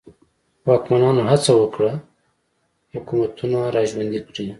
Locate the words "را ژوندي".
3.75-4.19